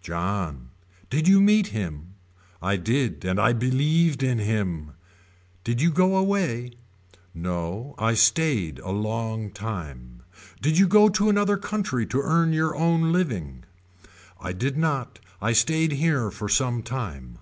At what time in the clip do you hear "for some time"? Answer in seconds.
16.30-17.36